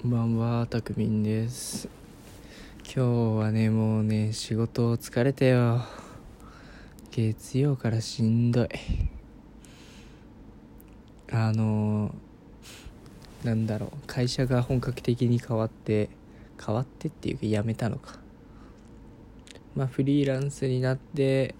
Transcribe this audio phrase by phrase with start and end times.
[0.00, 1.86] こんばんは、たくみんです。
[2.84, 5.82] 今日はね、もうね、仕事疲れたよ。
[7.10, 8.68] 月曜からしんどい。
[11.30, 12.14] あの、
[13.44, 16.08] なんだろう、会社が本格的に変わって、
[16.64, 18.18] 変わってっていうか辞めたのか。
[19.76, 21.54] まあ、フリーランスになって、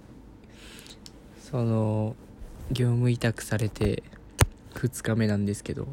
[1.42, 2.16] その、
[2.72, 4.02] 業務委託されて
[4.76, 5.86] 2日目なんですけど、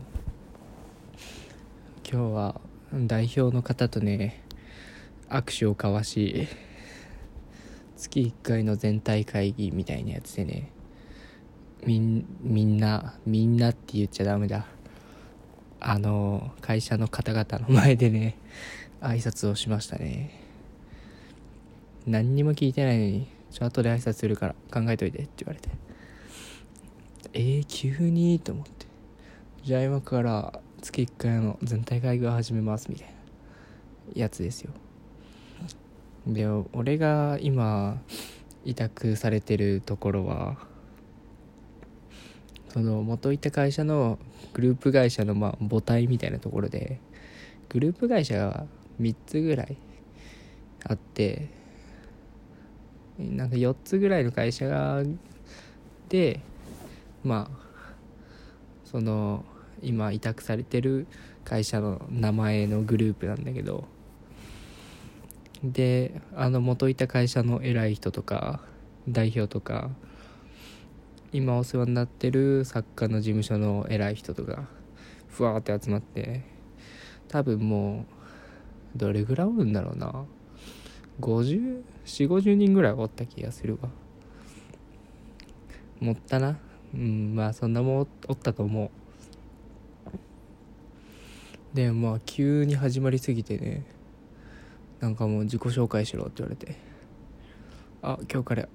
[2.10, 2.62] 今日は
[2.94, 4.42] 代表の方とね
[5.28, 6.48] 握手を交わし
[7.98, 10.71] 月1回の全体会議みたいなやつでね
[11.86, 14.65] みんみんなみんなって言っちゃダメだ。
[15.82, 18.37] あの会社の方々の前でね
[19.01, 20.42] 挨拶をしましたね。
[22.06, 25.70] 何にも聞いてないのにちょ後で挨拶するから考えといてって言われて。
[27.34, 28.39] えー、急に？
[28.39, 28.86] と思って。
[29.65, 33.14] じゃあ今から月1回の全体会議を始めますみたいな
[34.16, 34.72] やつですよ。
[36.25, 38.02] で俺が今
[38.66, 40.58] 委託されてるところは
[42.70, 44.20] その元いた会社の
[44.53, 47.00] グループ会社のまあ母体みたいなところで
[47.69, 48.66] グループ会社が
[49.00, 49.78] 3つぐらい
[50.86, 51.50] あって
[53.17, 55.03] なんか4つぐらいの会社が
[56.09, 56.42] で
[57.23, 57.67] まあ
[58.86, 59.45] その
[59.81, 61.08] 今委託されてる
[61.44, 63.86] 会社の名前のグループなんだけど
[65.64, 68.61] であの元いた会社の偉い人とか
[69.08, 69.89] 代表とか
[71.31, 74.67] 今お世話になってる作家の事務所の偉い人とか
[75.28, 76.44] ふわーって集まって
[77.28, 78.06] 多分も
[78.95, 80.25] うどれぐらいおるんだろうな。
[81.19, 83.89] 504050人ぐらいおった気がするわ。
[86.00, 86.58] もったな。
[86.94, 88.89] うんまあそんなもんおったと思う。
[91.78, 93.86] でまあ急に始まりすぎてね
[95.00, 96.75] なんかもう自己紹介しろって言われて
[98.02, 98.67] あ今日から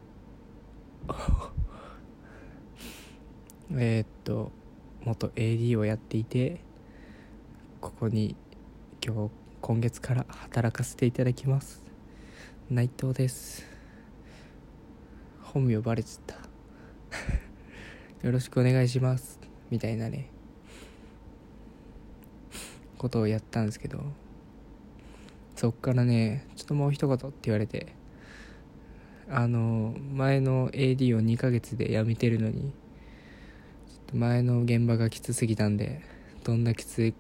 [3.77, 4.53] えっと
[5.05, 6.61] 元 AD をやっていて
[7.81, 8.37] ここに
[9.05, 11.83] 今日今月から働かせていただきます。
[12.71, 13.65] 内藤です。
[15.41, 16.37] 本名バレちゃった。
[18.27, 19.41] よろしくお願いします。
[19.71, 20.32] みたいなね。
[23.03, 24.01] ことをやったんですけど
[25.57, 27.95] そっからねちょっともう一言って言われて
[29.29, 32.71] あの前の AD を2ヶ月で辞めてるのにちょっ
[34.07, 36.01] と前の現場がきつすぎたんで
[36.45, 37.15] どんなきつい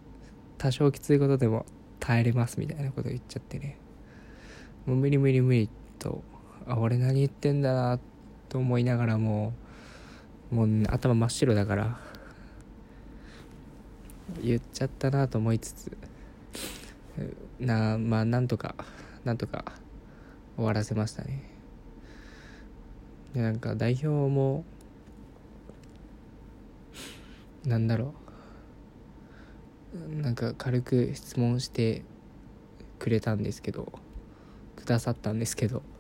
[0.56, 1.66] 多少きついことでも
[1.98, 3.76] 耐えれますみたいなこと言っちゃってね。
[4.86, 5.68] もう無理無理無理
[5.98, 6.22] と
[6.66, 7.98] あ俺何言ってんだな
[8.48, 9.52] と思いながらも
[10.50, 11.98] もう、頭真っ白だから
[14.40, 15.96] 言っちゃったなと思いつつ
[17.60, 18.74] なまあなんとか
[19.24, 19.64] なんとか
[20.56, 21.42] 終わらせましたね。
[23.34, 24.64] でなんか代表も
[27.64, 28.14] なんだろ
[29.94, 30.22] う。
[30.22, 32.02] なんか軽く質問して
[32.98, 33.92] くれたんですけど
[34.74, 35.82] くださったんですけど。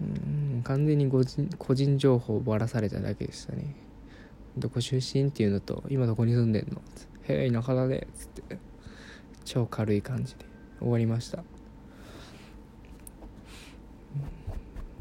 [0.00, 3.74] うん完全に個人情報をばらされただけでしたね。
[4.56, 6.80] どこ出身っていうのと今どこに住んでんの？
[7.28, 8.06] へえ田舎だね。
[8.14, 8.58] つって。
[9.44, 10.44] 超軽い感じで。
[10.78, 11.42] 終わりました。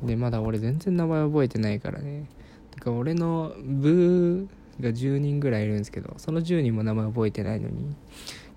[0.04, 2.28] でまだ俺全然名前覚えてないからね。
[2.72, 4.48] てか俺の部
[4.80, 7.96] が10人ぐらいいるんですけどその10人も名前覚えてないのに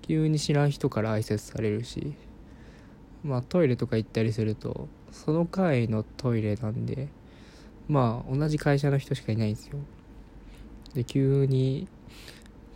[0.01, 2.13] 急に知らん人から挨拶されるし
[3.23, 7.09] まあトイレとか行ったりするとその階のトイレなんで
[7.87, 9.77] まあ同じ会社の人しかいないんですよ。
[10.95, 11.89] で急に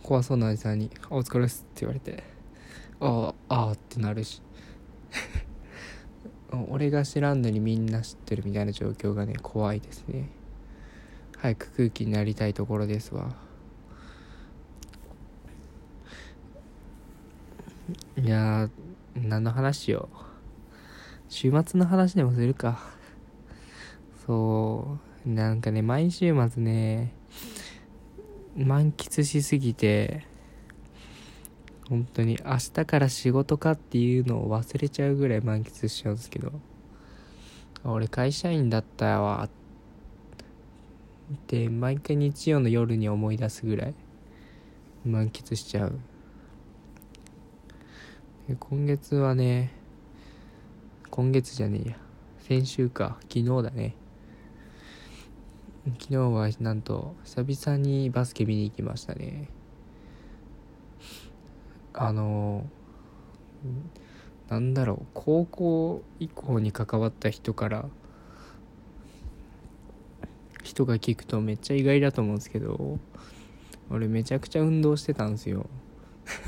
[0.02, 2.22] 怖そうなおじさんに「お疲れっす」って言われて
[3.00, 4.42] 「ああああ」ってなるし。
[6.68, 10.28] 俺が知らんのにみんな知ってるみたいな状況がね怖いですね。
[11.38, 13.34] 早く空気になりたいところですわ。
[18.16, 20.08] いやー何の話よ
[21.28, 22.80] 週末の話でもするか。
[24.26, 27.14] そうなんかね毎週末ね
[28.56, 30.26] 満喫しすぎて
[31.88, 36.52] 本当に明日から仕事かっていうのを忘れちゃうぐらい満喫しちゃうんですけど
[37.84, 39.48] 俺会社員だったわ。
[41.32, 43.94] って毎回日曜の夜に思い出すぐらい
[45.04, 45.98] 満喫しちゃう。
[48.58, 49.72] 今月はね
[51.10, 51.96] 今月じゃねえや。
[52.40, 53.16] 先週か。
[53.22, 53.94] 昨日だね。
[55.86, 59.48] 昨日はなんと久々にバスケ見に行きましたね。
[61.94, 62.66] あの
[64.48, 67.86] なんだろう高校以降に関わった人から
[70.62, 72.98] 人が聞くとめっちゃ意外だと思うんですけど
[73.90, 75.66] 俺めちゃくちゃ運動してたんですよ。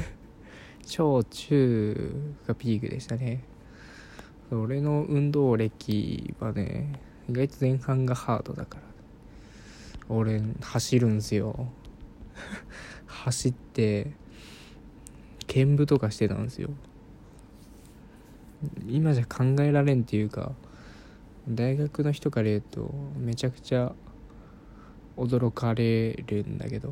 [0.87, 3.43] 小中がピークでしたね。
[4.51, 8.92] 俺の運動歴はね意外と前半がハードだから。
[10.09, 11.69] 俺走るんすよ。
[13.07, 14.13] 走って
[15.47, 16.71] 剣舞とかしてたんですよ。
[18.89, 20.53] 今じゃ考えられんっていうか
[21.49, 23.93] 大学の人から言うとめちゃくちゃ
[25.17, 26.91] 驚かれるんだけど、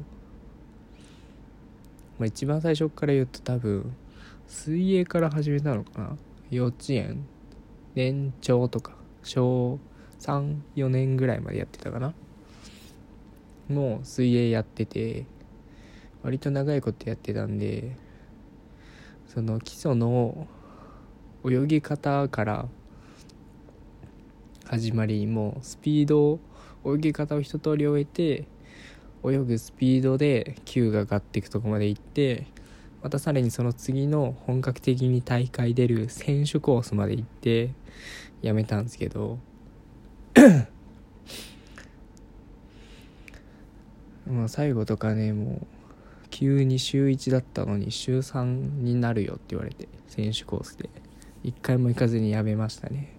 [2.19, 3.95] まあ、一番最初から言うと多分
[4.47, 6.17] 水泳から始めたのかな。
[6.51, 7.25] 幼稚園。
[7.95, 8.93] 年長とか
[9.23, 9.79] 小
[10.21, 12.15] 34年ぐらいまでやってたかな。
[13.71, 15.27] も水泳やってて
[16.23, 17.97] 割と長いことやってたんで
[19.27, 20.47] その基礎の
[21.45, 22.69] 泳ぎ方から
[24.67, 26.39] 始まりもうスピード
[26.85, 28.47] 泳ぎ方を一通り終えて
[29.25, 32.47] 泳ぐスピードで球が上がっていくとこまで行って
[33.03, 37.71] またさらにその次の本格的に大会出る選手コースまで行って
[38.43, 39.39] やめたんですけど
[44.31, 45.67] まあ最後とかねもう
[46.31, 50.89] 急に週1だったのに週3になるよって言われて選手コースで。
[51.43, 53.15] 一回も行かずにやめましたね。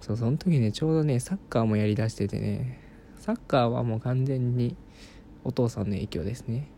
[0.00, 2.78] そうその時ねちょうどねサッカーもやりだしててね
[3.16, 4.76] サッカーはもう完全に
[5.44, 6.68] お父さんの影響ですね。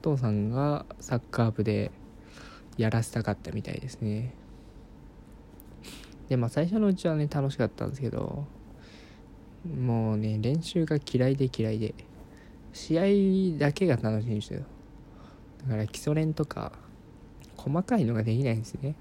[0.00, 1.90] お父さんがサッカー部で
[2.76, 4.34] やらせたかったみたいですね。
[6.28, 8.46] でまあ最初のうちはね楽しかったんですけど
[9.64, 11.94] もうね練習が嫌いで嫌いで。
[12.72, 14.64] 試合だけが楽しみにしてる
[15.64, 16.72] だから基礎練とか
[17.58, 18.94] 細かいのができないんですね。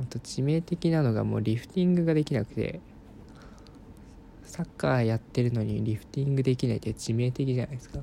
[0.00, 2.80] あと致命的なのがもうリフティングができなくて。
[4.56, 7.98] サッカーやってるのにリフティングできないって致命的じゃないですか。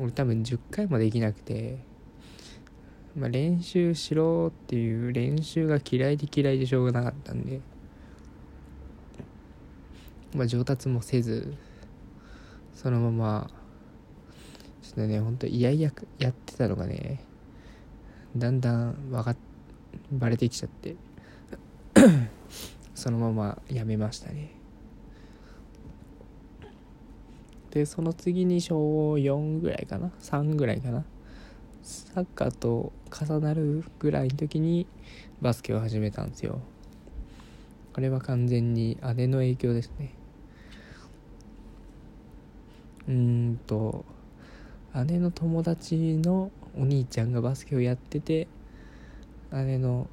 [0.00, 1.78] 俺多分10回もできなくて。
[3.16, 7.60] まあ、練習しろっていう練習が嫌いで嫌いでしょうがなかったんで、
[10.34, 11.54] まあ、上達もせず
[12.74, 13.50] そのまま
[14.82, 17.24] ちょっとねほんといやいややってたのがね
[18.36, 19.36] だんだん分かっ
[20.12, 20.96] バレてきちゃって
[22.94, 24.52] そのままやめましたね。
[27.70, 31.04] でその次に小4ぐらいかな？3ぐらいかな？
[31.82, 34.86] サッカーと重なるぐらいの時に
[35.40, 36.60] バスケを始めたんですよ。
[37.98, 40.14] これは完全に姉の影響ですね。
[43.08, 44.04] うんと
[45.08, 48.46] 姉の友達のお兄ちゃんがバスケをやってて
[49.50, 50.06] 姉の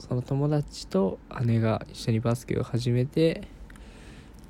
[0.00, 3.46] その友達と姉が一緒にバスケを始めて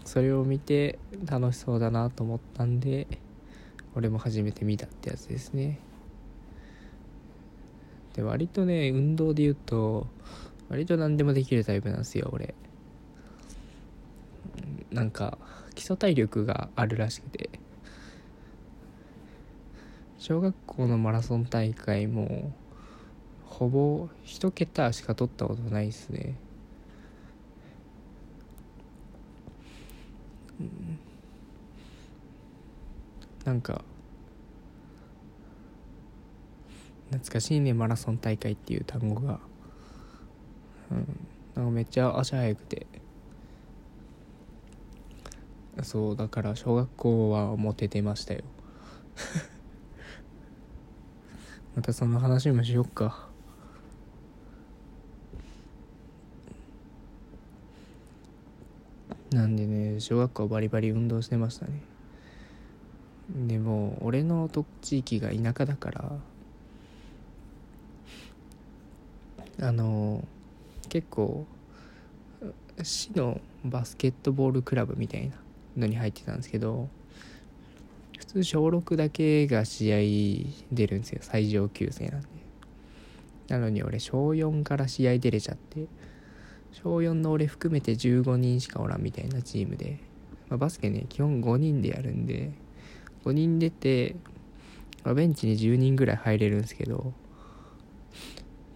[0.07, 3.07] それを見て楽しそうだなと思ったんで
[3.95, 5.81] 俺も初めて見たってやつですね。
[8.15, 10.07] で割とね運動で言うと
[10.75, 12.53] 割と何でもできるタイプなんですよ俺。
[14.91, 15.39] なんか
[15.77, 17.49] 基礎体力があるらしくて。
[20.19, 22.53] 小学校のマラソン大会も
[23.47, 26.35] ほぼ1桁しか取ったことないですね。
[33.45, 33.85] なんか
[37.11, 39.39] 懐かしいねマラソン大会っていう単語が。
[40.95, 41.27] うん。
[41.55, 42.87] なんかめっちゃ足速くて。
[45.83, 48.43] そうだから小学校はモテてましたよ。
[51.75, 53.29] またその話もしよっか。
[59.33, 61.73] なんでね小学校バリバリ運動してましたね。
[63.49, 64.49] でも俺の
[64.81, 66.13] 地域が田舎だから
[69.61, 70.25] あの
[70.95, 71.45] 結構
[72.85, 75.35] 市のバスケットボールクラブみたいな
[75.77, 76.89] のに入ってたんですけど
[78.17, 79.97] 普通小6だけが試合
[80.73, 82.29] 出るんですよ最上級生なんで。
[83.49, 85.89] なのに俺小4から試合出れちゃって
[86.71, 89.99] 小4の俺含めて15人しかおらんみたいなチームで、
[90.49, 92.53] まあ、バスケね基本5人でやるんで
[93.25, 94.15] 5人出て、
[95.03, 97.13] まあ、ベンチに10人ぐらい入れるんですけど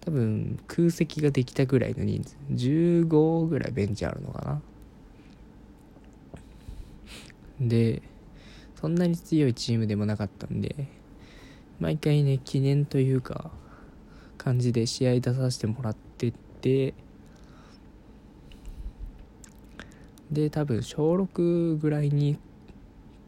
[0.01, 2.37] 多分空席ができたぐらいの人数。
[2.53, 4.63] 15ぐらいベンチあるのかな。
[7.61, 8.03] で
[8.81, 10.87] そんなに強いチームでもなかったんで
[11.81, 13.51] 毎回ね記念というか
[14.37, 16.95] 感じで試合出させてもらってて
[20.31, 22.39] で多分小6ぐらいに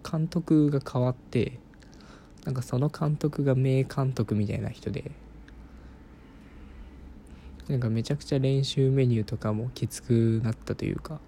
[0.08, 1.58] 監督が変わって
[2.44, 5.10] なんかその監督が名監督みたいな人で
[7.70, 11.20] なんかめちゃくちゃ練習メニューとかもきつくなったというか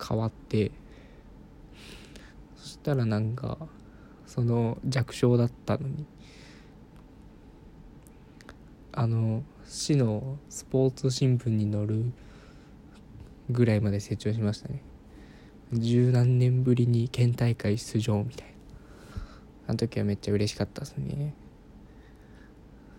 [0.00, 0.70] 変わって
[2.56, 3.58] そしたらなんか
[4.26, 6.06] その弱小だったのに
[8.92, 12.12] あの市のスポーツ新聞に載る
[13.50, 14.82] ぐらいまで成長しましたね。
[15.72, 18.54] 十何年ぶりに県大会出場みたいな。
[19.68, 21.34] あの時はめっちゃ嬉しかったですね。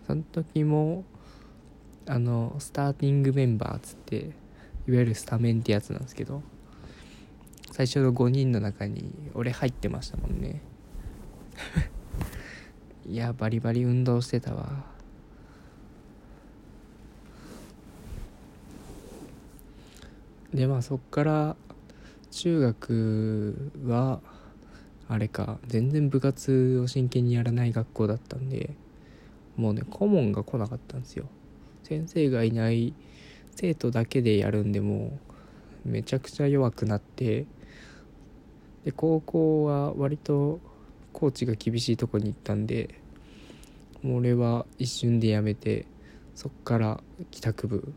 [0.06, 1.04] その時も
[2.08, 6.42] あのスターティングメンバーっつっていわゆるスタメンってやつなんですけど
[7.70, 10.62] 最初の5人の中に俺入ってましたもんね。
[13.06, 14.84] いやバリバリ運動してたわ。
[20.52, 21.56] でまあそっから
[22.30, 24.20] 中学は
[25.08, 28.74] あれか全然部活を真剣にやらない学校だったんで
[29.56, 31.28] もうね顧問が来なかったんですよ。
[31.88, 32.92] 先生がいない
[33.56, 35.18] 生徒だけでやるんでも
[35.86, 37.46] うめちゃくちゃ弱くなって
[38.84, 40.60] で高校は割と
[41.14, 42.94] コーチが厳しいとこに行ったんで
[44.02, 45.86] もう俺は一瞬でやめて
[46.34, 47.94] そっから帰宅部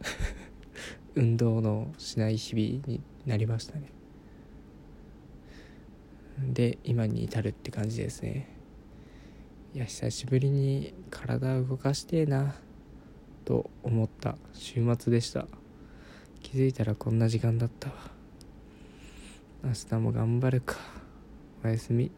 [1.16, 3.88] 運動のしない日々になりましたね。
[6.52, 8.48] で今に至るって感じですね。
[9.74, 12.54] いや久しぶりに体を動かしてえな。
[13.44, 15.46] と思った週末でした。
[16.42, 17.94] 気づいたらこんな時間だったわ。
[19.64, 20.76] 明日も頑張るか。
[21.64, 22.10] おやすみ。